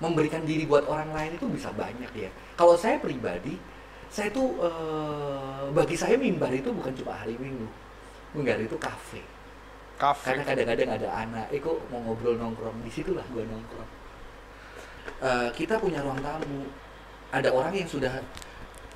[0.00, 2.30] memberikan diri buat orang lain itu bisa banyak ya.
[2.56, 3.60] Kalau saya pribadi,
[4.08, 7.68] saya tuh eh, bagi saya mimbar itu bukan cuma hari Minggu.
[8.34, 9.20] Mimbar itu kafe.
[10.00, 10.32] Kafe.
[10.32, 13.90] Karena kadang-kadang ada anak, eh kok mau ngobrol nongkrong, di situlah gua nongkrong.
[15.20, 16.64] Eh, kita punya ruang tamu.
[17.30, 18.10] Ada orang yang sudah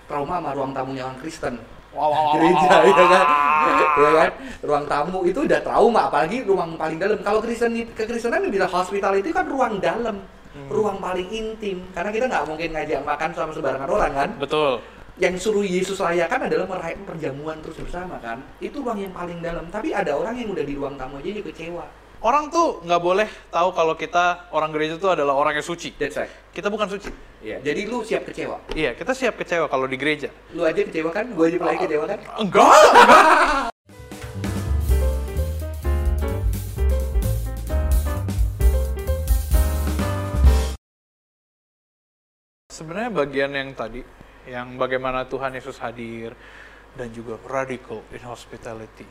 [0.08, 1.60] trauma sama ruang tamunya orang Kristen.
[1.94, 3.26] Wow, wow, wow, Gereja, wow, ya kan?
[3.30, 4.02] wow.
[4.02, 4.30] ya kan?
[4.66, 7.22] Ruang tamu itu udah trauma, apalagi ruang paling dalam.
[7.22, 10.70] Kalau Kristen kekristenan bilang hospitality kan ruang dalam, Hmm.
[10.70, 11.82] ruang paling intim.
[11.90, 14.30] Karena kita nggak mungkin ngajak makan sama sembarangan orang kan.
[14.38, 14.78] Betul.
[15.18, 18.38] Yang suruh Yesus layakan adalah merayakan perjamuan terus bersama kan.
[18.62, 19.66] Itu ruang yang paling dalam.
[19.70, 21.86] Tapi ada orang yang udah di ruang tamu aja dia kecewa.
[22.24, 25.92] Orang tuh nggak boleh tahu kalau kita orang gereja itu adalah orang yang suci.
[25.98, 26.32] That's right.
[26.56, 27.12] Kita bukan suci.
[27.44, 27.60] Iya.
[27.60, 28.56] Jadi lu siap kecewa.
[28.72, 30.32] Iya, kita siap kecewa kalau di gereja.
[30.56, 31.28] Lu aja kecewa kan?
[31.36, 32.18] Gua aja pelai kecewa kan?
[32.40, 33.73] Enggak, enggak.
[42.84, 44.04] Sebenarnya bagian yang tadi,
[44.44, 46.36] yang bagaimana Tuhan Yesus hadir
[46.92, 49.08] dan juga radical in hospitality.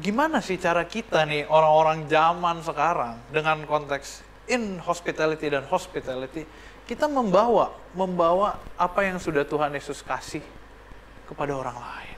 [0.00, 6.48] Gimana sih cara kita nih orang-orang zaman sekarang dengan konteks in hospitality dan hospitality
[6.88, 10.40] kita membawa membawa apa yang sudah Tuhan Yesus kasih
[11.28, 12.16] kepada orang lain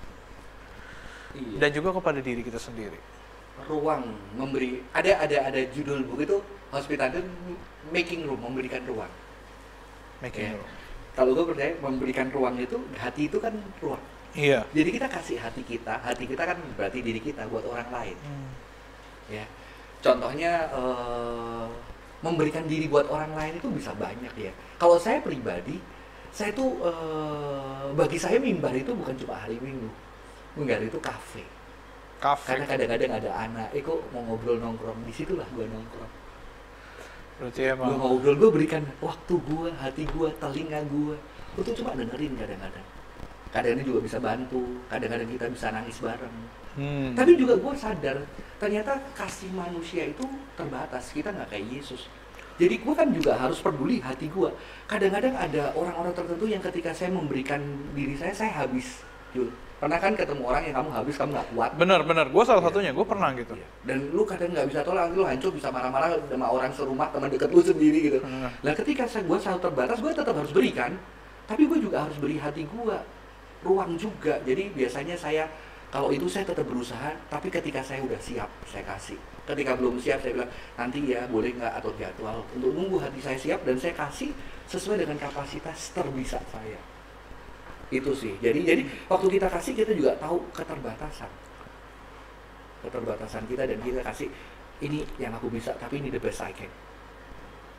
[1.35, 1.67] Iya.
[1.67, 2.95] dan juga kepada diri kita sendiri.
[3.67, 4.07] ruang
[4.39, 6.39] memberi ada ada ada judul buku itu
[6.71, 7.27] hospitality
[7.91, 9.11] making room memberikan ruang
[10.25, 10.65] Making Iya.
[11.13, 13.53] kalau gue percaya memberikan ruang itu hati itu kan
[13.85, 14.01] ruang.
[14.35, 14.67] Iya.
[14.75, 18.17] jadi kita kasih hati kita hati kita kan berarti diri kita buat orang lain.
[18.19, 18.51] Hmm.
[19.31, 19.45] ya.
[20.03, 21.67] Contohnya eh,
[22.25, 24.53] memberikan diri buat orang lain itu bisa banyak ya.
[24.81, 25.79] Kalau saya pribadi
[26.35, 29.87] saya tuh eh, bagi saya mimbar itu bukan cuma hari minggu.
[30.59, 31.45] Mimbar itu kafe.
[32.19, 32.57] Kafe.
[32.57, 34.97] karena kadang-kadang ada anak eh kok mau ngobrol nongkrong?
[35.05, 36.24] Di situlah gua nongkrong
[37.41, 41.17] Berarti emang ngobrol gua berikan waktu gua hati gua telinga gua.
[41.55, 42.87] Gua tuh cuma dengerin kadang-kadang.
[43.51, 46.37] Kadang-kadang juga bisa bantu kadang-kadang kita bisa nangis bareng.
[46.75, 47.15] Hmm.
[47.15, 48.19] tapi juga gue sadar
[48.59, 50.27] ternyata kasih manusia itu
[50.59, 52.11] terbatas kita nggak kayak Yesus.
[52.59, 54.51] Jadi gue kan juga harus peduli hati gue
[54.91, 57.63] kadang-kadang ada orang-orang tertentu yang ketika saya memberikan
[57.95, 59.51] diri saya saya habis Jul.
[59.75, 62.27] pernah kan ketemu orang yang kamu habis kamu nggak kuat bener bener.
[62.33, 62.69] Gue salah Iya.
[62.73, 62.91] satunya.
[62.97, 63.53] Gue pernah gitu.
[63.53, 63.67] Iya.
[63.85, 67.51] dan lu kadang nggak bisa tolak lu hancur bisa marah-marah sama orang serumah teman dekat
[67.53, 68.49] lu sendiri gitu Hmm.
[68.65, 70.97] Nah ketika saya gue selalu terbatas, gue tetap harus berikan,
[71.45, 72.97] tapi gue juga harus beri hati gue
[73.61, 74.41] ruang juga.
[74.47, 75.45] Jadi biasanya saya
[75.93, 79.21] kalau itu saya tetap berusaha, tapi ketika saya udah siap, saya kasih.
[79.45, 83.37] Ketika belum siap, saya bilang nanti ya boleh nggak atau jadwal untuk nunggu hati saya
[83.37, 84.33] siap dan saya kasih
[84.65, 86.81] sesuai dengan kapasitas terbisa saya.
[87.93, 88.37] Itu sih.
[88.41, 91.31] Jadi jadi waktu kita kasih kita juga tahu keterbatasan,
[92.87, 94.29] keterbatasan kita dan kita kasih
[94.81, 96.71] ini yang aku bisa, tapi ini the best I can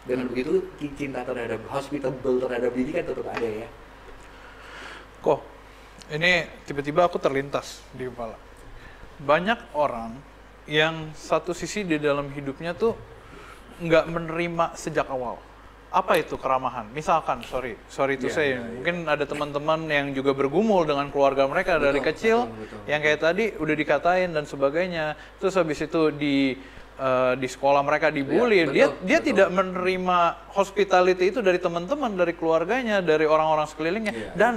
[0.05, 0.61] dengan begitu
[0.93, 3.67] cinta terhadap hospitable terhadap diri kan tetap ada ya
[5.25, 5.41] Kok
[6.13, 8.37] ini tiba-tiba aku terlintas di kepala.
[9.17, 10.13] Banyak orang
[10.69, 12.93] yang satu sisi di dalam hidupnya tuh
[13.81, 15.41] nggak menerima sejak awal.
[15.95, 16.91] Apa itu keramahan?
[16.91, 18.47] Misalkan, sorry, sorry itu Iya, saya.
[18.51, 18.75] iya, iya.
[18.75, 22.79] Mungkin ada teman-teman yang juga bergumul dengan keluarga mereka dari Betul, kecil, betul, betul.
[22.91, 25.15] yang kayak tadi udah dikatain dan sebagainya.
[25.39, 26.59] Terus habis itu di
[26.99, 29.27] eh, di sekolah mereka dibully, Iya, dia betul, dia betul.
[29.31, 30.17] tidak menerima
[30.51, 34.31] hospitality itu dari teman-teman, dari keluarganya, dari orang-orang sekelilingnya, Iya.
[34.35, 34.55] dan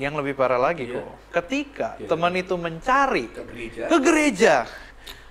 [0.00, 0.96] yang lebih parah lagi Iya.
[0.96, 2.08] kok, ketika Iya.
[2.08, 4.54] teman itu mencari ke gereja ke gereja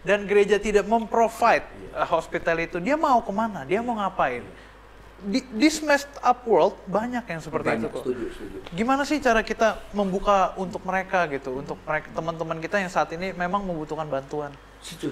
[0.02, 2.06] dan gereja tidak memprovide Iya.
[2.06, 3.66] uh, hospital itu, dia mau ke mana?
[3.66, 4.46] Dia mau ngapain?
[5.22, 8.02] Di this messed up world banyak yang seperti Banyak, itu kok.
[8.02, 12.90] setuju setuju Gimana sih cara kita membuka untuk mereka gitu, untuk mereka teman-teman kita yang
[12.90, 14.50] saat ini memang membutuhkan bantuan?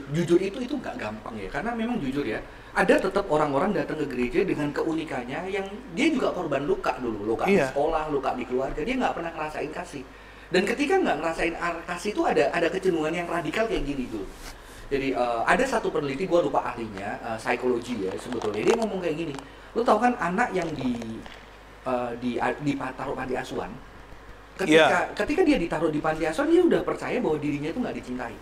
[0.10, 2.42] Jujur itu itu nggak gampang ya karena memang jujur ya
[2.74, 7.46] ada tetap orang-orang datang ke gereja dengan keunikannya yang dia juga korban luka dulu luka
[7.46, 7.70] di Iya.
[7.70, 10.02] sekolah luka di keluarga dia nggak pernah ngerasain kasih
[10.50, 11.54] dan ketika nggak ngerasain
[11.86, 14.26] kasih itu ada ada kecenderungan yang radikal kayak gini tuh
[14.90, 19.18] jadi eh, ada satu peneliti gua lupa ahlinya eh, psikologi ya sebetulnya dia ngomong kayak
[19.22, 19.36] gini
[19.78, 21.20] lu tahu kan anak yang di
[21.86, 23.70] eh, di di taruh panti asuhan
[24.60, 28.36] ketika ketika dia ditaruh di panti asuhan dia udah percaya bahwa dirinya itu nggak dicintai.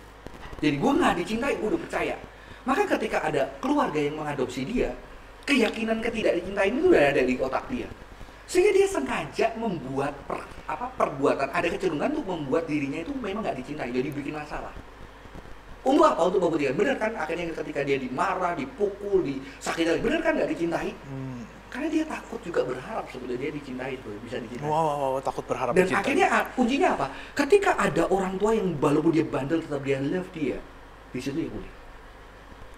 [0.58, 2.16] Jadi gue nggak dicintai gue udah percaya.
[2.66, 4.90] Maka ketika ada keluarga yang mengadopsi dia
[5.46, 7.86] keyakinan ketidak dicintai itu udah ada di otak dia.
[8.50, 13.56] Sehingga dia sengaja membuat per- apa perbuatan ada kecenderungan untuk membuat dirinya itu memang nggak
[13.64, 14.72] dicintai jadi bikin masalah
[15.88, 17.12] untuk apa untuk membuktikan benar kan?
[17.16, 20.92] Akhirnya ketika dia dimarah dipukul disakiti benar kan nggak dicintai?
[21.08, 21.40] Hmm.
[21.68, 24.64] karena dia takut juga berharap sebetulnya dia dicintai tuh bisa dicintai.
[24.64, 26.00] Wow, wow, wow, takut berharap dan dicintai.
[26.00, 27.06] akhirnya ah, kuncinya apa?
[27.36, 30.56] Ketika ada orang tua yang walaupun dia bandel tetap dia love dia,
[31.12, 31.72] di situ ya boleh.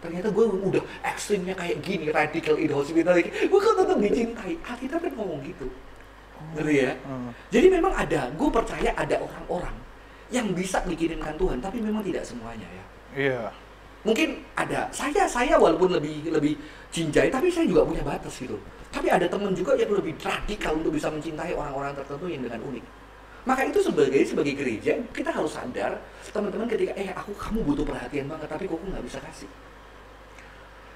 [0.01, 4.53] ternyata gue udah ekstrimnya kayak gini radical in hospitality gue kok tetap dicintai.
[4.59, 5.67] Alkitab kan ngomong gitu.
[6.59, 6.93] Ngerti ya?
[7.07, 7.31] Hmm.
[7.47, 9.77] jadi memang ada gue percaya ada orang-orang
[10.35, 12.85] yang bisa dikirimkan Tuhan tapi memang tidak semuanya ya
[13.15, 13.51] Iya.
[14.01, 16.57] mungkin ada saya saya walaupun lebih lebih
[16.89, 18.57] cinjai tapi saya juga punya batas gitu.
[18.89, 22.85] Tapi ada teman juga yang lebih radikal untuk bisa mencintai orang-orang tertentu yang dengan unik.
[23.45, 26.01] Maka itu sebagai sebagai gereja kita harus sadar
[26.33, 29.51] teman-teman ketika eh aku kamu butuh perhatian banget tapi kok nggak bisa kasih?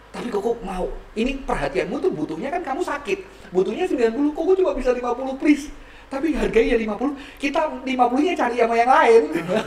[0.09, 0.89] Tapi kok mau
[1.19, 3.19] ini perhatianmu tuh butuhnya kan kamu sakit.
[3.53, 5.69] Butuhnya 90 kok kok cuma bisa 50 please
[6.07, 7.87] tapi harganya 50 kita 50
[8.23, 9.23] nya cari sama yang lain.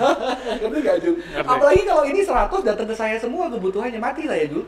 [0.62, 1.16] Ngerti gak Jul?
[1.36, 4.66] Apalagi kalau ini 100 datang ke saya semua kebutuhannya mati lah ya Jul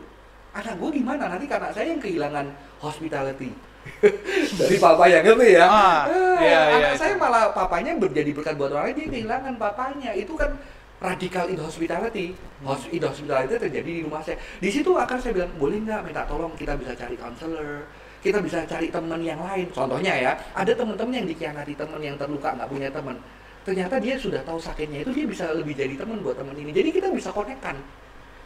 [0.49, 1.29] anak gue gimana?
[1.29, 2.45] Nanti karena saya yang kehilangan
[2.79, 3.53] hospitality.
[4.59, 5.65] Dari papa yang ngerti ya?
[5.65, 7.21] Ah, Eh, iya, iya, anak saya itu.
[7.21, 10.11] malah papanya menjadi berkat buat orang lain dia kehilangan papanya.
[10.11, 10.57] Itu kan
[10.99, 12.35] radikal in hospitality.
[12.59, 14.35] Hos- in hospitality terjadi di rumah saya.
[14.57, 17.87] Di situ akan saya bilang boleh nggak minta tolong kita bisa cari counselor
[18.19, 22.51] kita bisa cari teman yang lain contohnya ya ada teman-teman yang dikhianati teman yang terluka
[22.55, 23.15] nggak punya teman
[23.63, 26.89] ternyata dia sudah tahu sakitnya itu dia bisa lebih jadi teman buat teman ini jadi
[26.91, 27.75] kita bisa konekkan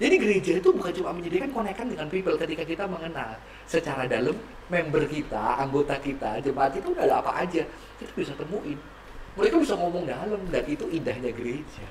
[0.01, 3.37] jadi gereja itu bukan cuma menyediakan konekkan dengan people ketika kita mengenal
[3.69, 4.33] secara dalam
[4.65, 7.61] member kita, anggota kita, jemaat itu udah apa aja
[8.01, 8.75] kita bisa temuin.
[9.37, 11.87] Mereka bisa ngomong dalam dan itu indahnya gereja.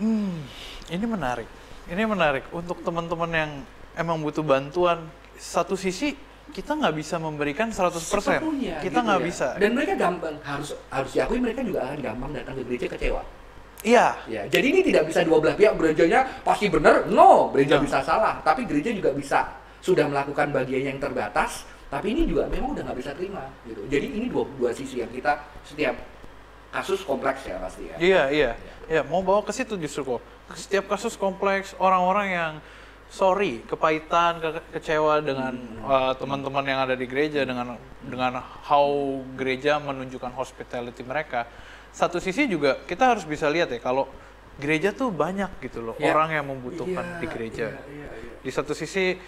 [0.00, 0.42] Hmm,
[0.88, 1.48] ini menarik.
[1.92, 3.50] Ini menarik untuk teman-teman yang
[4.00, 5.06] emang butuh bantuan.
[5.40, 6.12] Satu sisi
[6.52, 7.96] kita nggak bisa memberikan 100%.
[7.96, 9.24] Sepenuhnya, kita gitu nggak ya.
[9.24, 9.46] bisa.
[9.56, 13.22] Dan mereka gampang harus harus diakui mereka juga akan gampang datang ke gereja kecewa.
[13.80, 14.06] Iya.
[14.28, 17.08] Ya, jadi ini tidak bisa dua belah pihak gerejanya pasti benar.
[17.08, 17.88] No, gereja No.
[17.88, 19.48] bisa salah, tapi gereja juga bisa
[19.80, 23.80] sudah melakukan bagian yang terbatas, tapi ini juga memang udah nggak bisa terima gitu.
[23.88, 25.96] Jadi ini dua dua sisi yang kita setiap
[26.68, 27.96] kasus kompleks ya pasti ya.
[27.96, 28.50] Iya, iya.
[28.90, 30.20] Ya, mau bawa ke situ justru kok.
[30.52, 32.52] Setiap kasus kompleks, orang-orang yang
[33.10, 35.52] sorry, kepahitan, ke- kecewa dengan
[35.82, 38.86] uh, teman-teman yang ada di gereja dengan dengan how
[39.34, 41.44] gereja menunjukkan hospitality mereka.
[41.90, 44.06] Satu sisi juga kita harus bisa lihat ya kalau
[44.56, 46.14] gereja tuh banyak gitu loh Iya.
[46.14, 47.66] orang yang membutuhkan Iya, di gereja.
[47.66, 48.32] iya, iya, iya.
[48.40, 49.18] Di satu sisi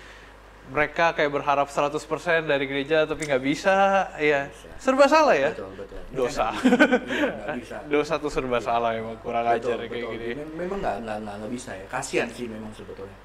[0.62, 1.98] mereka kayak berharap 100%
[2.46, 3.74] dari gereja tapi nggak bisa,
[4.14, 4.46] ya
[4.78, 5.50] serba salah ya.
[5.50, 5.98] Betul, betul.
[6.14, 6.54] Dosa.
[6.54, 7.76] Iya, bisa.
[7.90, 10.12] Dosa tuh serba salah emang kurang Betul, ajar ya kayak betul.
[10.14, 10.28] gini.
[10.38, 11.86] Mem- Memang nggak nggak nggak bisa ya.
[11.90, 13.18] Kasihan sih memang sebetulnya.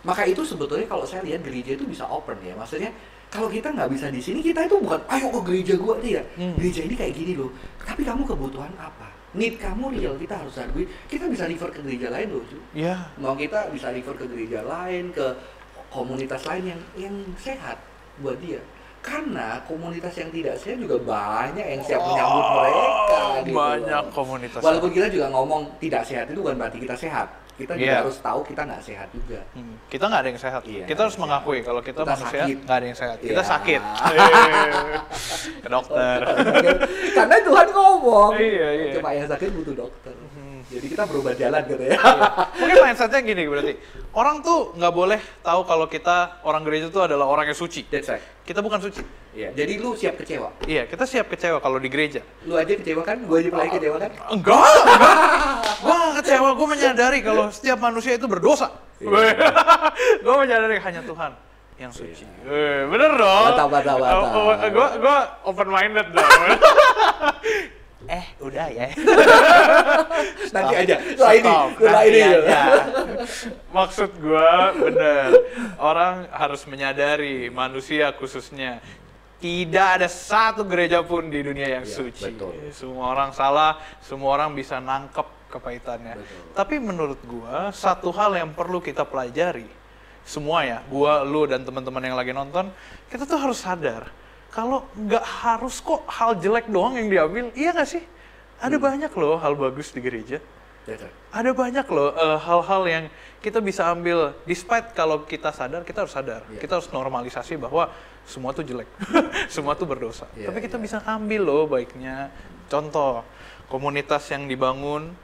[0.00, 2.56] Maka itu sebetulnya kalau saya lihat gereja itu bisa open ya.
[2.56, 2.88] Maksudnya
[3.28, 6.24] kalau kita nggak bisa di sini kita itu bukan ayo ke gereja gua tidak.
[6.34, 6.56] Hmm.
[6.56, 7.50] Gereja ini kayak gini loh.
[7.78, 9.06] Tapi kamu kebutuhan apa?
[9.30, 10.88] Need kamu real kita harus hargai.
[11.06, 12.42] Kita bisa refer ke gereja lain loh.
[12.42, 12.58] Cu.
[12.74, 15.26] Ya, Mau kita bisa refer ke gereja lain, ke
[15.88, 17.78] komunitas lain yang yang sehat
[18.18, 18.58] buat dia.
[19.00, 22.84] Karena komunitas yang tidak sehat juga banyak yang siap menyambut mereka.
[23.40, 24.12] gitu Oh, banyak loh.
[24.12, 24.60] komunitas.
[24.60, 27.28] Walaupun kita juga ngomong tidak sehat itu bukan berarti kita sehat.
[27.60, 28.00] Kita juga Iya.
[28.00, 29.40] harus tahu kita nggak sehat juga.
[29.52, 30.62] Hmm, kita nggak ada yang sehat.
[30.64, 31.24] Iya, kita harus sehat.
[31.28, 33.16] mengakui kalau kita, Kita manusia nggak ada yang sehat.
[33.20, 33.50] Kita Iya.
[33.52, 33.80] sakit.
[35.62, 36.18] Ke dokter.
[37.12, 38.32] Karena Tuhan ngomong.
[38.34, 38.92] Iya, iya.
[38.96, 40.14] Cuma yang sakit butuh dokter.
[40.70, 41.98] Jadi kita berubah jalan gitu ya.
[42.62, 43.74] Mungkin mindsetnya gini berarti.
[44.14, 47.90] Orang tuh nggak boleh tahu kalau kita orang gereja tuh adalah orang yang suci.
[47.90, 48.22] That's right.
[48.46, 49.02] Kita bukan suci.
[49.34, 49.50] Iya.
[49.50, 50.54] Jadi lu siap kecewa.
[50.66, 52.22] Iya, kita siap kecewa kalau di gereja.
[52.46, 53.18] Lu aja kecewa kan?
[53.26, 54.10] Gua aja mulai kecewa kan?
[54.30, 55.14] Enggak, enggak.
[55.82, 58.70] Gua nggak kecewa, gua menyadari kalau setiap manusia itu berdosa.
[59.02, 59.34] Iya.
[60.26, 61.34] gua menyadari hanya Tuhan
[61.82, 62.26] yang suci.
[62.46, 63.44] Eh, bener dong.
[63.54, 64.22] Mantap, mantap, mantap.
[64.34, 65.16] Oh, oh, gua gua
[65.50, 66.30] open minded dong.
[68.10, 68.86] eh, udah ya.
[70.54, 70.96] Nanti aja.
[70.98, 72.20] Setelah ini, nanti ini.
[72.26, 72.60] aja.
[73.70, 75.28] Maksud gua bener.
[75.78, 78.82] Orang harus menyadari manusia khususnya
[79.40, 82.28] tidak ada satu gereja pun di dunia yang Iya, suci.
[82.28, 82.52] betul.
[82.74, 86.18] Semua orang salah, semua orang bisa nangkep kepahitannya.
[86.18, 86.40] Betul.
[86.52, 89.64] Tapi menurut gua satu hal yang perlu kita pelajari
[90.20, 92.68] semua ya, gua, lu dan teman-teman yang lagi nonton,
[93.08, 94.12] kita tuh harus sadar
[94.50, 98.02] kalau nggak harus kok hal jelek doang yang diambil, iya nggak sih?
[98.60, 98.84] Ada Hmm.
[98.84, 100.38] banyak loh hal bagus di gereja.
[100.90, 101.12] Right.
[101.30, 103.04] Ada banyak loh eh, hal-hal yang
[103.38, 106.58] kita bisa ambil, despite kalau kita sadar, kita harus sadar, Iya.
[106.58, 107.94] kita harus normalisasi bahwa
[108.26, 108.88] semua tuh jelek,
[109.54, 110.26] semua tuh berdosa.
[110.34, 110.82] Iya, Tapi kita iya.
[110.82, 112.32] bisa ambil loh baiknya.
[112.66, 113.22] Contoh,
[113.70, 115.14] komunitas yang dibangun,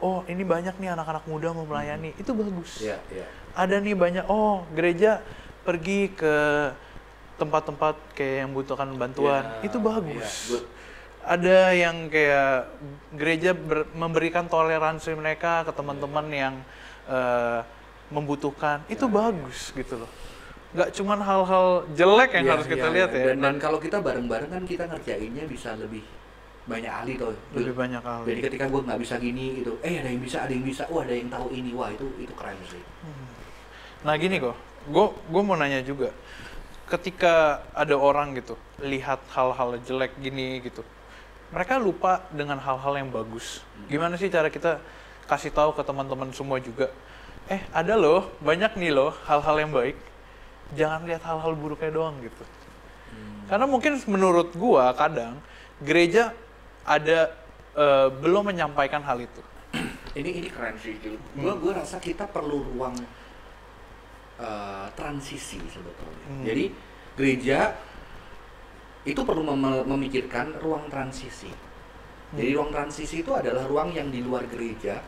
[0.00, 2.80] oh ini banyak nih anak-anak muda mau melayani, itu bagus.
[2.80, 3.26] Iya, iya.
[3.52, 5.20] Ada nih banyak, oh gereja
[5.60, 6.34] pergi ke
[7.36, 10.24] tempat-tempat kayak yang butuhkan bantuan, Iya, itu bagus.
[10.24, 10.64] iya, good.
[11.26, 12.70] ada yang kayak
[13.12, 16.54] gereja ber- memberikan toleransi mereka ke teman-teman yang
[17.06, 17.60] eh,
[18.08, 18.82] membutuhkan.
[18.86, 20.10] Itu Ya, bagus gitu loh.
[20.74, 23.18] Nggak cuman hal-hal jelek yang Iya, harus kita iya, lihat iya.
[23.18, 23.26] ya.
[23.30, 26.02] Dan, dan kalau kita bareng-bareng kan kita ngerjainnya bisa lebih
[26.66, 30.10] banyak ahli tuh lebih banyak kali jadi ketika gue nggak bisa gini gitu eh ada
[30.10, 30.82] yang bisa ada yang bisa.
[30.90, 31.70] Wah ada yang tahu ini.
[31.70, 32.82] Wah itu itu keren sih.
[34.02, 34.54] Nah gini kok,
[34.86, 36.10] gue gue mau nanya juga,
[36.86, 40.86] ketika ada orang gitu lihat hal-hal jelek gini gitu,
[41.50, 43.62] mereka lupa dengan hal-hal yang bagus.
[43.90, 44.78] Gimana sih cara kita
[45.26, 46.90] kasih tahu ke teman-teman semua juga,
[47.50, 49.98] eh ada loh banyak nih loh hal-hal yang baik,
[50.78, 52.44] jangan lihat hal-hal buruknya doang gitu.
[53.46, 55.38] Karena mungkin menurut gua kadang
[55.82, 56.34] gereja
[56.86, 57.34] ada
[57.74, 59.42] eh, belum menyampaikan hal itu.
[60.16, 60.96] ini ini keren sih
[61.36, 62.96] gue gue rasa kita perlu ruang
[64.40, 66.26] eh, transisi sebetulnya.
[66.26, 66.44] Hmm.
[66.44, 66.64] jadi
[67.16, 67.58] gereja
[69.06, 71.48] itu perlu mem- memikirkan ruang transisi.
[72.34, 74.98] Jadi ruang transisi itu adalah ruang yang di luar gereja.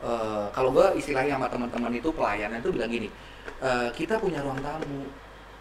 [0.00, 3.08] Eh, kalau gue istilahnya sama teman-teman itu pelayanan itu bilang gini
[3.60, 5.08] eh, kita punya ruang tamu.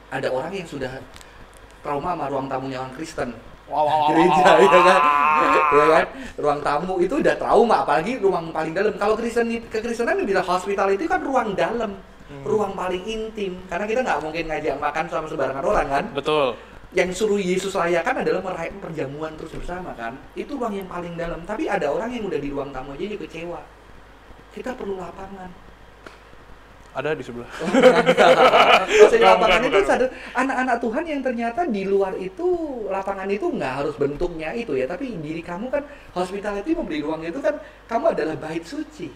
[0.10, 0.92] Ada orang yang sudah
[1.86, 3.32] trauma sama ruang tamunya orang Kristen.
[3.70, 5.02] Wow, wow, gereja wow, ya kan?
[5.06, 5.78] wow.
[5.78, 6.06] ya kan?
[6.42, 8.94] Ruang tamu itu udah trauma apalagi ruang paling dalam.
[8.98, 11.94] Kalau Kristen kekristenan bilang hospitality kan ruang dalam
[12.30, 12.46] Hmm.
[12.46, 16.54] ruang paling intim karena kita nggak mungkin ngajak makan sama sembarangan orang kan Betul.
[16.94, 21.42] yang suruh Yesus layakan adalah merayakan perjamuan terus bersama kan itu ruang yang paling dalam
[21.50, 23.62] tapi ada orang yang udah di ruang tamu aja dia kecewa
[24.54, 25.50] kita perlu lapangan
[26.90, 27.46] Ada di sebelah.
[27.46, 29.86] Maksudnya Bukan, lapangan bukan, itu bukan.
[29.86, 32.48] sadar anak-anak Tuhan yang ternyata di luar itu
[32.90, 35.86] lapangan itu nggak harus bentuknya itu ya, tapi diri kamu kan
[36.18, 39.14] hospitality memberi ruang itu kan kamu adalah bait suci.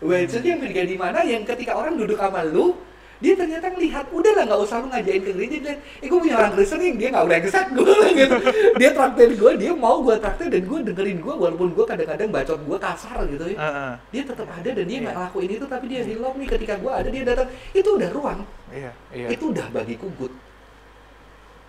[0.00, 1.18] Suci yang beda di mana?
[1.26, 2.78] Yang ketika orang duduk sama lu,
[3.18, 5.58] dia ternyata ngelihat udah lah nggak usah lu ngajain ke gereja.
[5.58, 8.36] Dan eh gue punya orang Kristen yang dia nggak udah kesat gue gitu.
[8.78, 12.60] Dia traktir gue dia mau gue traktir dan gue dengerin gue walaupun gue kadang-kadang bacot
[12.62, 13.58] gue kasar gitu ya.
[13.58, 13.92] Heeh.
[14.14, 15.18] dia tetap ada dan dia nggak Iya.
[15.18, 17.48] ngelakuin itu tapi dia di love nih ketika gue ada dia datang.
[17.74, 18.40] Itu udah ruang.
[18.70, 19.26] Iya, iya.
[19.34, 20.30] itu udah bagiku good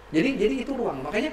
[0.09, 1.01] jadi jadi itu ruang.
[1.05, 1.31] Makanya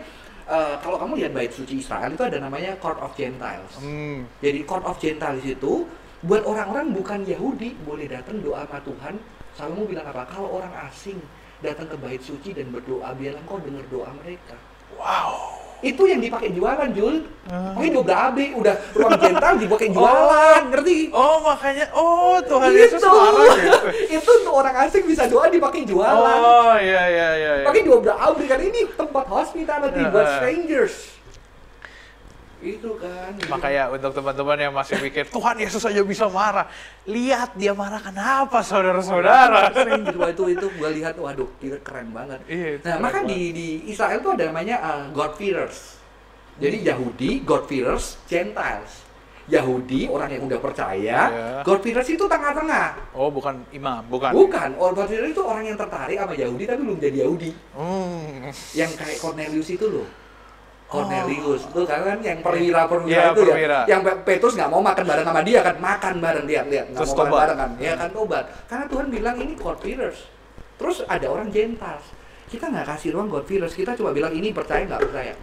[0.49, 3.73] eh, kalau kamu lihat bait suci Israel itu ada namanya court of Gentiles.
[3.81, 4.25] Hmm.
[4.41, 5.85] jadi court of Gentiles itu
[6.27, 9.15] buat orang-orang bukan Yahudi boleh datang doa sama Tuhan
[9.53, 11.17] Salomo bilang apa kalau orang asing
[11.59, 15.59] datang ke bait suci dan berdoa biarlah engkau dengar doa mereka Wow.
[15.83, 17.71] itu yang dipakai jualan Jul Ah.
[17.75, 22.81] Makanya dobra AB udah ruang Gentile dipakai jualan ngerti Oh makanya, oh Tuhan Itu.
[22.81, 23.79] Yesus marah gitu.
[24.19, 27.53] itu untuk orang asing bisa doa dipakai jualan Oh iya iya iya.
[27.61, 27.67] iya.
[27.67, 30.95] pakai dua abri kan ini tempat hospitality Ya, buat strangers
[32.67, 33.31] itu kan.
[33.47, 36.67] Makanya untuk teman-teman yang masih mikir Tuhan Yesus aja bisa marah,
[37.07, 39.71] lihat dia marah kenapa saudara-saudara?
[40.19, 42.43] wah itu itu gua lihat waduh kira keren banget.
[42.51, 45.97] Iya, itu nah maka di di Israel tuh ada namanya uh, God fearers
[46.57, 49.05] jadi Yahudi God fearers Gentiles.
[49.47, 51.63] Yahudi orang yang udah percaya Iya.
[51.63, 53.15] God fearers itu tengah-tengah.
[53.15, 54.35] Oh bukan imam, bukan.
[54.35, 54.75] bukan.
[54.75, 57.51] Orang God fearers itu orang yang tertarik sama Yahudi tapi belum jadi Yahudi.
[57.79, 58.51] Hmm.
[58.75, 60.26] yang kayak Cornelius itu loh
[60.87, 61.67] Cornelius.
[61.67, 63.79] Itu kan kan yang perwira perwira Iya, itu perwira.
[63.85, 65.75] ya yang Pe- Petrus nggak mau makan bareng sama dia kan.
[65.77, 66.87] Makan bareng dia lihat.
[66.95, 67.39] Nggak mau makan tobat.
[67.43, 67.71] bareng kan.
[67.77, 68.45] Ya kan tobat.
[68.67, 70.21] Karena Tuhan bilang ini God fearers
[70.77, 72.05] terus ada orang Gentiles
[72.47, 75.35] kita nggak kasih ruang God fearers kita cuma bilang ini percaya nggak percaya?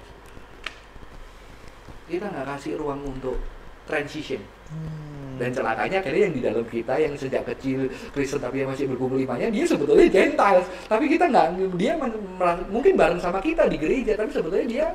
[2.06, 3.36] Kita nggak kasih ruang untuk
[3.84, 4.40] transition.
[4.70, 5.38] Hmm.
[5.42, 9.18] dan celakanya akhirnya yang di dalam kita yang sejak kecil Kristen tapi yang masih berkumpul
[9.18, 11.98] imanya dia sebetulnya Gentiles tapi kita nggak dia
[12.70, 14.88] mungkin bareng sama kita di gereja tapi sebetulnya dia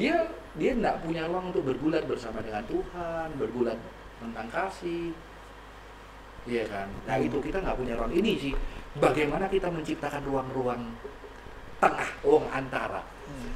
[0.00, 0.16] dia
[0.56, 3.76] dia nggak punya ruang untuk bergulat bersama dengan Tuhan bergulat
[4.16, 5.12] tentang kasih
[6.48, 8.52] iya kan nah itu kita nggak punya ruang ini sih
[8.96, 10.82] bagaimana kita menciptakan ruang-ruang
[11.76, 13.04] tengah ruang antara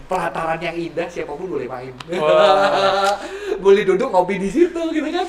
[0.05, 1.93] pelataran yang indah siapa pun boleh main
[3.65, 5.27] boleh duduk ngopi di situ gitu kan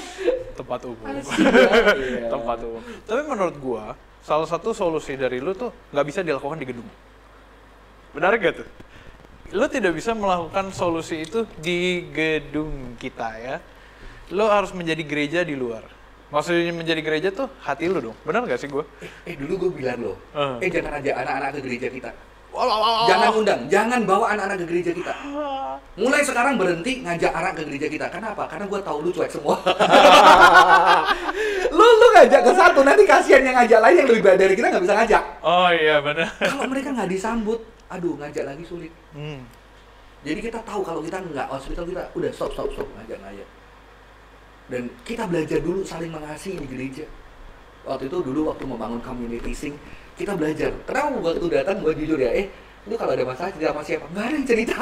[0.55, 1.05] Tempat umum.
[1.11, 1.51] Asik ya.
[1.99, 2.27] Iya.
[2.33, 2.81] Tempat umum.
[3.03, 3.83] Tapi menurut gua,
[4.23, 6.87] salah satu solusi dari lu tuh nggak bisa dilakukan di gedung.
[8.15, 8.67] Benar gak tuh?
[9.51, 13.55] Lu tidak bisa melakukan solusi itu di gedung kita ya.
[14.29, 15.81] Lu harus menjadi gereja di luar.
[16.25, 18.15] Maksudnya menjadi gereja tuh hati lu dong.
[18.21, 18.81] Benar gak sih gua?
[19.23, 20.65] eh dulu gue bilang loh Eh.
[20.65, 22.11] eh jangan ajak anak-anak ke gereja kita
[23.05, 25.11] jangan undang jangan bawa anak-anak ke gereja kita
[25.99, 29.59] mulai sekarang berhenti ngajak anak ke gereja kita kenapa karena gue tahu lu cuek semua
[31.75, 34.67] lu lu ngajak ke satu nanti kasihan yang ngajak lain yang lebih baik dari kita
[34.71, 36.27] nggak bisa ngajak Oh iya benar.
[36.39, 37.59] kalau mereka nggak disambut
[37.91, 39.45] aduh ngajak lagi sulit Hmm.
[40.25, 43.49] Jadi kita tahu kalau kita nggak hospital kita udah stop stop stop ngajak ngajak.
[44.65, 47.05] Dan kita belajar dulu saling mengasihi di gereja.
[47.85, 49.77] Waktu itu dulu waktu membangun community sing
[50.17, 50.73] kita belajar.
[50.89, 52.49] Kenapa waktu datang gue jujur ya, eh
[52.89, 54.05] lu kalau ada masalah cerita sama siapa?
[54.09, 54.77] Nggak ada yang cerita.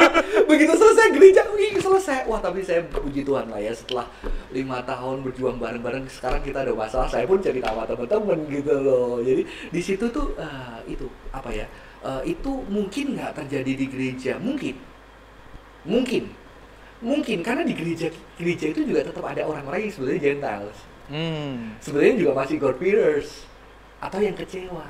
[0.50, 2.30] Begitu selesai gereja, wih selesai.
[2.30, 4.06] Wah tapi saya puji Tuhan lah ya setelah
[4.54, 9.18] lima tahun berjuang bareng-bareng sekarang kita ada masalah saya pun cerita sama teman-teman gitu loh.
[9.18, 9.42] Jadi
[9.74, 11.66] di situ tuh eh, itu apa ya?
[12.04, 14.76] Eh, itu mungkin nggak terjadi di gereja, mungkin,
[15.88, 16.30] mungkin,
[17.00, 20.78] mungkin karena di gereja gereja itu juga tetap ada orang-orang yang sebenarnya Gentiles.
[21.04, 21.76] Hmm.
[21.84, 23.44] sebenarnya juga masih God fearers.
[24.00, 24.88] Atau yang kecewa.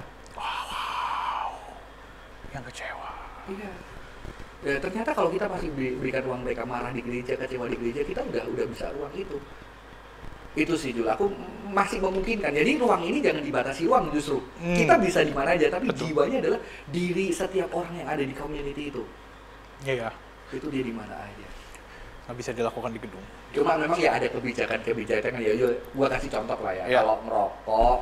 [2.55, 3.11] Yang kecewa.
[3.51, 3.73] iya.
[4.65, 8.01] Ya, ternyata kalau kita masih beri- berikan ruang mereka marah di gereja kecewa di gereja
[8.01, 9.37] kita udah udah bisa ruang itu
[10.55, 11.27] itu sih Jul aku
[11.69, 14.75] masih memungkinkan jadi ruang ini jangan dibatasi ruang justru Hmm.
[14.75, 16.07] kita bisa di mana aja tapi Betul.
[16.09, 19.03] jiwanya adalah diri setiap orang yang ada di community itu
[19.83, 20.09] Iya.
[20.51, 21.47] itu dia di mana aja
[22.25, 23.25] Nggak bisa dilakukan di gedung.
[23.51, 26.99] cuma memang ya ada kebijakan-kebijakan ya Jul gua kasih contoh lah ya Iya.
[27.01, 27.99] kalau ngerokok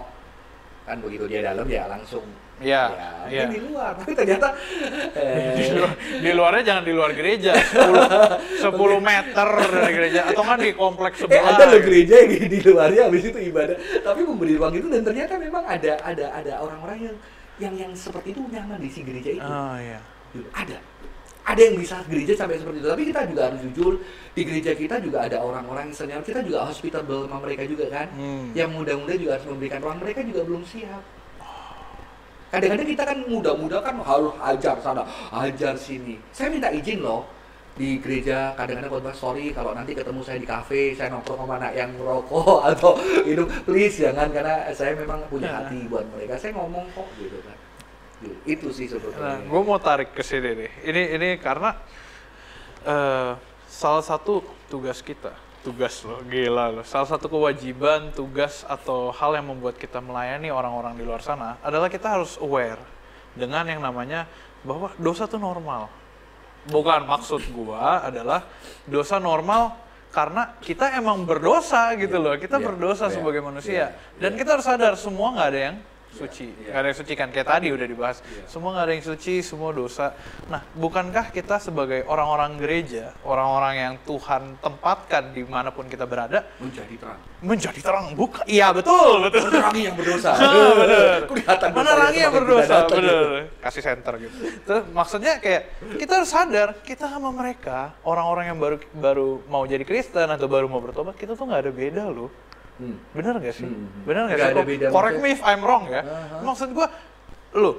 [0.83, 2.27] kan begitu dia dalam ya langsung
[2.63, 2.83] Iya,
[3.27, 7.53] ya, mungkin di luar tapi ternyata di, eh, luar, di luarnya jangan di luar gereja
[7.59, 8.71] 10, 10
[9.11, 11.87] meter dari gereja atau kan di kompleks Eh sebelah ada loh gitu.
[11.91, 13.77] gereja yang di luarnya habis itu ibadah,
[14.07, 17.17] tapi memberi ruang itu dan ternyata memang ada ada ada orang-orang yang
[17.61, 19.45] yang yang seperti itu nyaman di si gereja itu.
[19.45, 20.01] ah iya
[20.33, 20.49] Gitu.
[20.49, 20.79] Ada.
[21.43, 22.89] Ada yang bisa gereja sampai seperti itu.
[22.89, 23.93] Tapi kita juga harus jujur,
[24.33, 28.09] di gereja kita juga ada orang-orang yang senior, kita juga hospitable sama mereka juga kan.
[28.15, 28.55] Hmm.
[28.55, 31.03] Yang muda-muda juga harus memberikan ruang, mereka juga belum siap.
[32.53, 36.21] Kadang-kadang kita kan muda-muda kan harus ajar sana, ajar sini.
[36.37, 37.25] Saya minta izin loh
[37.73, 41.73] di gereja kadang-kadang khotbah sorry kalau nanti ketemu saya di kafe saya nongkrong sama anak
[41.73, 45.65] yang merokok atau minum please jangan karena saya memang punya Nah.
[45.65, 47.57] hati buat mereka saya ngomong kok gitu kan
[48.23, 48.37] Gitu.
[48.47, 50.71] itu sih Nah, sebetulnya gue mau tarik ke sini nih.
[50.87, 51.75] Ini ini karena
[52.85, 53.33] eh,
[53.67, 56.85] salah satu tugas kita, tugas loh, gila loh.
[56.85, 61.87] Salah satu kewajiban, tugas atau hal yang membuat kita melayani orang-orang di luar sana adalah
[61.87, 62.83] kita harus aware
[63.33, 64.27] dengan yang namanya
[64.67, 65.87] bahwa dosa itu normal.
[66.67, 68.47] Bukan maksud gua adalah
[68.87, 69.75] dosa normal
[70.15, 72.35] karena kita emang berdosa gitu loh.
[72.39, 73.73] Kita Iya, berdosa iya, sebagai manusia.
[73.73, 73.87] iya,
[74.21, 75.77] Dan kita harus sadar semua nggak ada yang
[76.13, 76.47] suci.
[76.53, 76.71] iya.
[76.73, 78.19] Nggak ada yang suci kan kayak tadi udah dibahas.
[78.23, 78.45] Iya.
[78.47, 80.07] Semua nggak ada yang suci, semua dosa.
[80.53, 86.45] Nah, bukankah kita sebagai orang-orang gereja, orang-orang yang Tuhan tempatkan di mana pun kita berada,
[86.61, 88.15] menjadi terang menjadi terang?
[88.15, 88.47] Bukan?
[88.47, 89.43] Iya betul, betul.
[89.51, 90.31] menerangi yang berdosa
[91.27, 93.03] kelihatan Menerangi yang berdosa, datang.
[93.59, 94.37] Kasih center gitu.
[94.63, 95.63] Terus maksudnya kayak
[95.99, 100.71] kita harus sadar kita sama mereka orang-orang yang baru baru mau jadi Kristen atau baru
[100.71, 102.31] mau bertobat kita tuh nggak ada beda loh.
[102.83, 102.97] Hmm.
[103.13, 103.65] Bener gak sih?
[103.65, 103.87] Hmm.
[104.03, 104.55] Bener gak Nggak sih?
[104.55, 106.03] ada beda, Correct me if I'm wrong ya.
[106.03, 106.43] Aha.
[106.43, 106.87] Maksud gua,
[107.53, 107.79] lu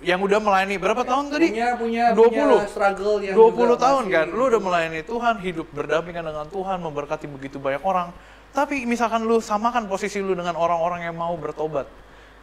[0.00, 1.46] yang udah melayani berapa tahun tadi?
[1.48, 2.26] punya punya 20.
[2.28, 6.46] punya struggle yang 20 juga tahun masih- kan, lu udah melayani Tuhan, hidup berdampingan dengan
[6.46, 8.10] Tuhan, memberkati begitu banyak orang.
[8.50, 11.88] Tapi misalkan lu samakan posisi lu dengan orang-orang yang mau bertobat.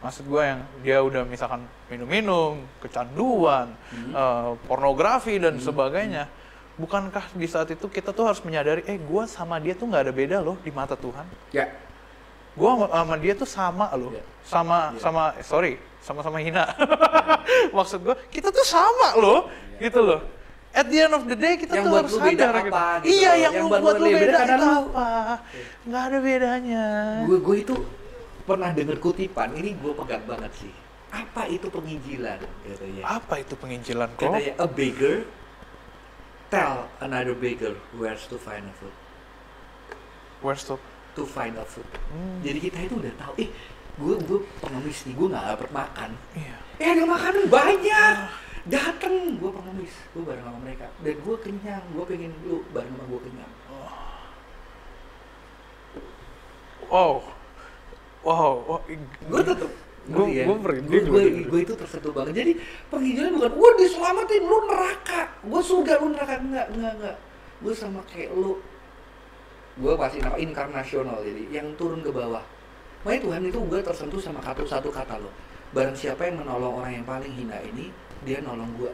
[0.00, 4.10] Maksud gue yang dia udah misalkan minum-minum, kecanduan, Hmm.
[4.10, 6.26] eh, pornografi dan sebagainya.
[6.74, 10.14] Bukankah di saat itu kita tuh harus menyadari, eh gue sama dia tuh nggak ada
[10.16, 11.28] beda loh di mata Tuhan.
[11.52, 11.68] ya
[12.52, 14.22] Gue sama dia tuh sama loh, Iya.
[14.42, 14.98] sama Iya.
[14.98, 16.64] sama eh, sorry, sama-sama hina.
[17.76, 20.20] Maksud gue kita tuh sama loh, gitu loh.
[20.70, 23.52] At the end of the day kita Yang tuh harus sadar apa gitu Iya, yang,
[23.52, 25.08] Yang lu buat buat lu beda beda karena itu lu- apa?
[25.82, 26.84] Nggak ada bedanya.
[27.26, 27.74] gue gue itu
[28.40, 30.72] pernah dengar kutipan ini gue pegang banget sih
[31.10, 34.30] apa itu penginjilan katanya Apa itu penginjilan kok?
[34.30, 35.16] katanya a beggar
[36.48, 38.94] tell another beggar where's to find a food
[40.38, 40.78] Where's the
[41.20, 42.40] to find a food Hmm.
[42.40, 43.48] jadi kita itu udah tahu eh
[43.94, 46.56] gue gue pengemis nih gue nggak dapet makan Iya.
[46.80, 48.16] eh ada makanan banyak
[48.64, 53.04] dateng gue pengemis gue bareng sama mereka dan gue kenyang gue pengen lu bareng sama
[53.06, 53.52] gue kenyang
[56.90, 57.22] Wow.
[58.26, 58.54] Wow.
[58.66, 58.80] wow.
[59.30, 59.70] gue tetep
[60.10, 60.44] ya?
[60.44, 62.52] merinding gue gue, gue itu tersentuh banget jadi
[62.90, 67.16] penginjilan bukan gue diselamatin lu neraka gue surga lu neraka enggak enggak enggak
[67.60, 68.58] gue sama kayak lu
[69.80, 72.44] gue pasti nama inkarnasional jadi yang turun ke bawah.
[73.00, 75.32] Makanya Tuhan itu gue tersentuh sama satu satu kata lo
[75.70, 77.94] barang siapa yang menolong orang yang paling hina ini
[78.26, 78.92] dia nolong gue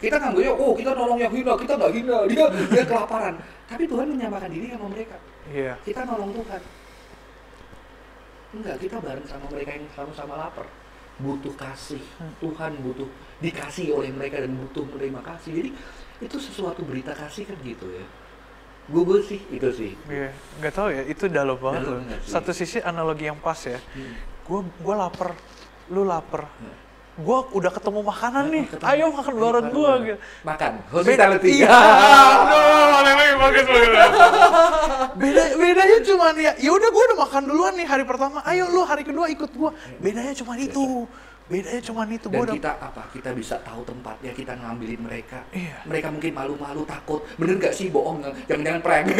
[0.00, 2.18] kita nganggurnya oh kita nolong yang hina kita nggak hina.
[2.24, 3.36] Dia dia kelaparan.
[3.68, 5.16] Tapi Tuhan menyamakan diri sama mereka.
[5.52, 5.76] Iya.
[5.84, 6.62] kita nolong Tuhan.
[8.56, 10.64] Enggak kita bareng sama mereka yang sama-sama lapar.
[11.20, 12.00] Butuh kasih.
[12.40, 13.04] Tuhan butuh
[13.44, 15.52] dikasih oleh mereka dan butuh menerima kasih.
[15.52, 15.70] Jadi
[16.24, 18.04] itu sesuatu berita kasih kan gitu ya
[18.90, 20.34] gue gue sih itu sih Iya.
[20.58, 22.20] Nggak tahu ya, itu dalam banget Dalam loh.
[22.26, 23.78] Satu sisi analogi yang pas ya.
[23.94, 24.14] Hmm.
[24.42, 25.30] Gue gua lapar,
[25.88, 26.50] lu lapar.
[26.58, 26.74] Hmm.
[27.20, 28.64] Gue udah ketemu makanan nih.
[28.66, 28.88] Ketemu.
[28.90, 30.18] Ayo makan bareng gue gitu.
[30.42, 31.68] makan hospitality Iya.
[32.98, 34.10] Aduh, bagus banget.
[35.20, 38.42] Beda bedanya cuma ya, ya udah gue udah makan duluan nih hari pertama.
[38.42, 39.70] Ayo lu hari kedua ikut gue.
[40.00, 41.06] Bedanya cuma itu.
[41.50, 42.30] Bedanya cuma itu.
[42.30, 43.02] Dan udah kita apa?
[43.10, 45.42] Kita bisa tahu tempatnya kita ngambilin mereka.
[45.50, 45.82] Iya.
[45.82, 47.26] mereka mungkin malu-malu takut.
[47.34, 47.90] Bener gak sih?
[47.90, 49.06] Bohong jangan-jangan prank.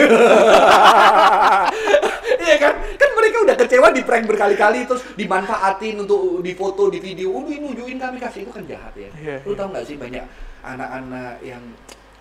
[2.41, 2.75] Iya kan?
[2.97, 7.37] Kan mereka udah kecewa di prank berkali-kali terus dimanfaatin untuk difoto di video.
[7.37, 9.11] Udah nunjukin kami kasih itu kan jahat ya.
[9.13, 9.61] Iya, lu iya.
[9.61, 10.25] tau gak sih banyak
[10.65, 11.63] anak-anak yang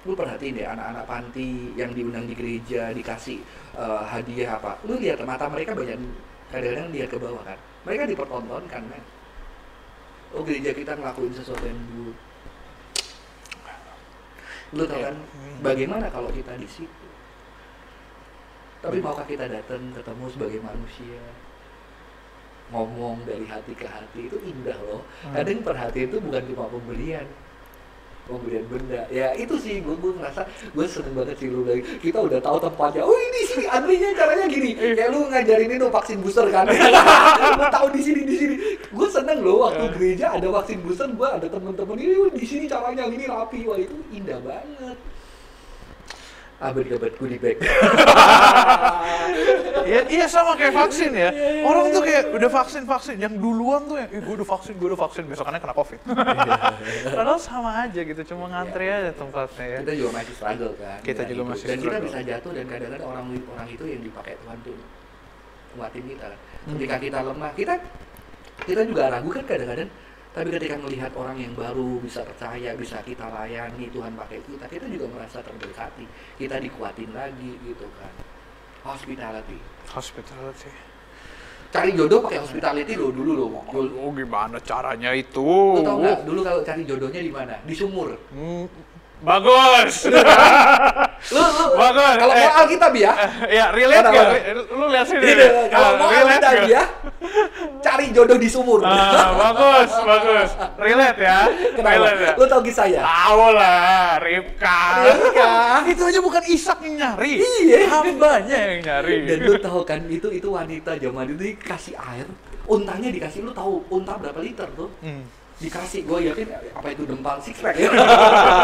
[0.04, 3.40] lu perhatiin deh anak-anak panti yang diundang di gereja dikasih
[3.80, 4.76] eh, hadiah apa.
[4.84, 5.98] Lu lihat mata mereka banyak.
[6.52, 7.58] Kadang-kadang lihat ke bawah kan.
[7.88, 9.04] Mereka dipertontonkan men
[10.36, 12.18] oh gereja kita ngelakuin sesuatu yang buruk
[14.70, 15.66] lu tau kan Hmm.
[15.66, 17.06] bagaimana kalau kita di situ?
[18.80, 21.20] Tapi maukah kita datang ketemu sebagai manusia?
[22.70, 25.02] Ngomong dari hati ke hati itu indah loh.
[25.26, 25.34] Hmm.
[25.34, 27.26] kadang perhatian itu bukan cuma pemberian
[28.30, 29.02] pemberian benda.
[29.10, 32.58] Ya itu sih gue gue ngerasa gue seneng banget sih lu lagi kita udah tahu
[32.62, 33.02] tempatnya.
[33.02, 34.72] Oh ini sini antrinya caranya gini.
[34.78, 36.70] Kayak lu ngajarin itu vaksin booster kan.
[37.60, 38.56] Lu tahu di sini di sini.
[38.94, 39.92] Gue seneng loh waktu Eh.
[39.98, 43.66] gereja ada vaksin booster gue ada temen-temen ini di sini caranya ini rapi.
[43.66, 44.98] Wah itu indah banget.
[46.60, 47.56] Abad abad goodie bag.
[47.56, 48.89] Iya, iya
[50.30, 51.30] sama kayak vaksin ya.
[51.30, 52.22] Iya, iya, Orang tuh iya.
[52.22, 55.58] kayak udah vaksin vaksin, yang duluan tuh yang, gue udah vaksin, gue udah vaksin, besokannya
[55.58, 56.00] kena covid.
[57.10, 59.78] Padahal sama aja gitu, cuma ngantri aja tempatnya ya.
[59.82, 61.50] kita juga masih struggle kan Kita juga itu.
[61.50, 62.06] masih dan kita struggle.
[62.06, 64.78] bisa jatuh dan kadang-kadang orang orang itu yang dipakai Tuhan tuh
[65.70, 66.28] nguatin kita
[66.60, 66.76] Hmm.
[66.76, 67.74] ketika kita lemah kita
[68.62, 69.90] kita juga ragu kan kadang-kadang
[70.30, 74.86] tapi ketika melihat orang yang baru bisa percaya bisa kita layani Tuhan pakai kita kita
[74.86, 76.04] juga merasa terberkati
[76.36, 78.12] kita dikuatin lagi gitu kan
[78.84, 79.56] hospitality
[79.90, 80.72] Hospitality.
[81.70, 83.94] cari jodoh pakai hospitality lo dulu lo Jul.
[83.96, 85.46] Oh gimana caranya itu?
[85.78, 88.66] Lu tau nggak dulu kalau cari jodohnya di mana di sumur Hmm,
[89.22, 90.10] bagus.
[91.30, 92.16] lu lu Bagus.
[92.18, 92.42] kalau Eh.
[92.42, 93.12] mau Alkitab ya
[93.46, 94.28] ya relate gak?
[94.72, 95.30] Lu lihat sini.
[95.70, 96.84] Kalau Ah, mau Alkitab ya
[98.00, 100.50] cari jodoh di sumur Ah, bagus, bagus.
[100.80, 101.40] Relate ya.
[101.76, 102.32] Relate ya.
[102.32, 102.40] Kenapa?
[102.40, 103.04] Lu tau kisah ya?
[103.04, 104.80] Tahu lah, Ribka.
[105.04, 105.52] Ribka.
[105.84, 107.44] itu aja bukan Ishak yang nyari.
[107.44, 107.92] Iya.
[107.92, 109.28] Hambanya yang nyari.
[109.28, 112.24] Dan lu tahu kan itu itu wanita zaman itu dikasih air,
[112.66, 114.88] untanya dikasih lu tahu unta berapa liter tuh?
[115.04, 115.28] Hmm.
[115.60, 117.92] Dikasih, gue yakin apa itu dempal six pack ya.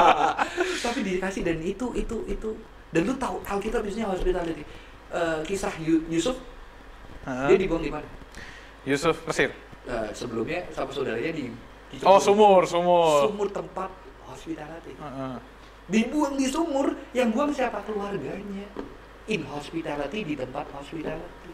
[0.88, 2.50] Tapi dikasih dan itu itu itu
[2.95, 4.63] dan lu tahu Alkitab biasanya hospitality.
[5.12, 6.39] Eh, kisah Yu- Yusuf
[7.28, 7.52] Hah?
[7.52, 8.08] dia dibuang di mana?
[8.86, 9.50] Yusuf Mesir.
[9.84, 11.50] Eh, sebelumnya sama saudaranya di,
[11.88, 13.30] di Oh, sumur, sumur.
[13.30, 13.89] sumur tempat
[14.26, 14.93] hospitality.
[14.95, 15.36] Heeh.
[15.86, 18.65] dibuang di sumur yang buang siapa keluarganya
[19.28, 21.54] in hospitality di tempat hospitality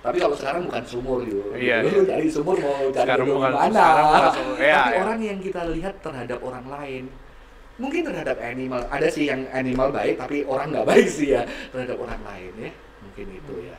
[0.00, 2.02] tapi kalau sekarang bukan sumur gitu Iya, lu iya.
[2.08, 4.54] cari sumur mau cari Sekarang bukan- mana sekarang bukan sumur.
[4.56, 5.00] Iya, tapi iya.
[5.02, 7.04] orang yang kita lihat terhadap orang lain
[7.76, 11.98] mungkin terhadap animal ada sih yang animal baik tapi orang nggak baik sih ya terhadap
[11.98, 12.70] orang lain ya
[13.02, 13.76] mungkin itu ya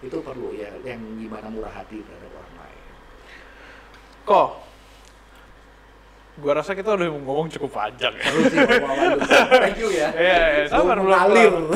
[0.00, 2.80] itu perlu ya yang gimana murah hati terhadap orang lain.
[4.24, 4.48] Kok?
[6.40, 8.24] Gua rasa kita udah ngomong cukup panjang ya.
[8.32, 8.58] terus sih
[9.60, 10.08] thank you ya.
[10.16, 11.68] Iya, iya, sabar belum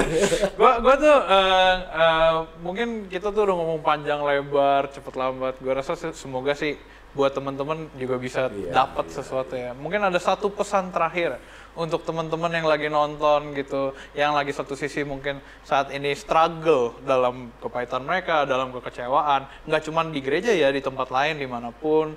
[0.57, 2.33] gua gua tuh eh, eh,
[2.65, 5.61] mungkin kita tuh udah ngomong panjang lebar cepet lambat.
[5.61, 6.81] Gua rasa se- semoga sih
[7.13, 9.15] buat teman-teman juga bisa Iya, dapat iya.
[9.21, 9.77] sesuatu ya.
[9.77, 11.37] Mungkin ada satu pesan terakhir
[11.75, 17.51] untuk teman-teman yang lagi nonton gitu yang lagi satu sisi mungkin saat ini struggle dalam
[17.59, 22.15] kepahitan mereka dalam kekecewaan nggak cuma di gereja ya di tempat lain di mana pun.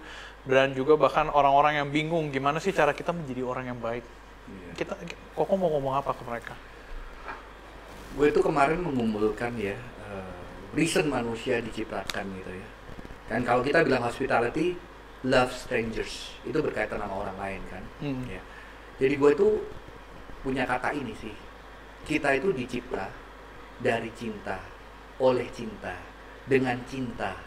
[0.47, 4.05] Dan juga bahkan orang-orang yang bingung gimana sih cara kita menjadi orang yang baik?
[4.47, 4.79] Iya.
[4.79, 4.95] kita
[5.35, 6.55] kok mau ngomong apa ke mereka?
[8.15, 9.75] Gue itu kemarin mengumpulkan ya
[10.07, 10.33] eh,
[10.71, 12.67] reason manusia diciptakan gitu ya.
[13.27, 14.79] Kan kalau kita bilang hospitality
[15.27, 17.83] love strangers itu berkaitan sama orang lain kan?
[17.99, 18.23] Hmm.
[18.31, 18.39] ya
[18.97, 19.47] jadi gue itu
[20.41, 21.33] punya kata ini sih.
[22.07, 23.05] Kita itu dicipta
[23.77, 24.57] dari cinta
[25.21, 25.93] oleh cinta
[26.49, 27.37] dengan cinta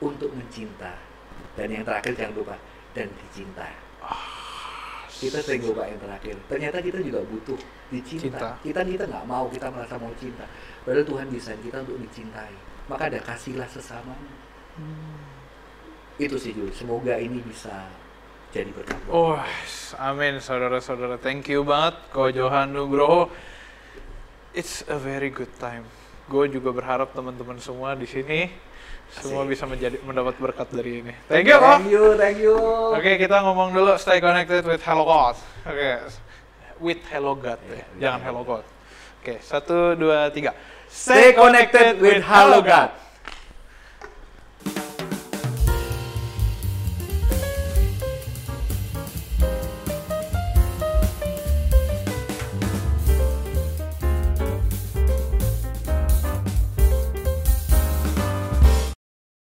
[0.00, 0.96] untuk mencinta.
[1.52, 2.56] Dan yang terakhir jangan lupa
[2.96, 3.68] dan dicinta.
[5.16, 6.36] Kita sering lupa yang terakhir.
[6.48, 7.56] Ternyata kita juga butuh
[7.88, 8.36] dicinta.
[8.36, 8.48] Cinta.
[8.60, 10.44] kita kita nggak mau kita merasa mau cinta.
[10.84, 12.52] Padahal Tuhan desain kita untuk dicintai.
[12.88, 14.16] Maka ada kasihlah sesama.
[16.16, 16.72] Itu sih Jul.
[16.72, 17.88] Semoga ini bisa
[18.56, 19.36] jadi berkat Oh,
[20.00, 21.20] amin saudara-saudara.
[21.20, 23.28] Thank you banget Ko Johan Nugroho.
[24.56, 25.84] It's a very good time.
[26.26, 28.48] Gue juga berharap teman-teman semua di sini
[29.06, 29.54] semua Asik.
[29.54, 31.14] bisa menjadi mendapat berkat dari ini.
[31.30, 32.56] Thank you, thank you thank you
[32.90, 35.38] Oke, kita ngomong dulu stay connected with Hello God.
[35.62, 36.10] Oke,
[36.82, 37.70] with Hello God ya.
[37.70, 38.64] Iya, Jangan with Hello God.
[39.22, 40.58] Oke, satu, dua, tiga.
[40.90, 43.05] Stay connected with Hello God.